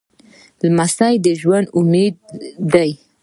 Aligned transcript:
لمسی 0.63 1.15
د 1.25 1.27
ژوند 1.41 1.67
امید 1.79 2.15
دی. 2.73 2.91